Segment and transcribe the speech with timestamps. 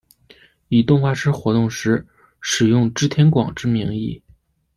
[0.69, 2.03] 以动画师活动时
[2.39, 4.19] 使用织田广之名义。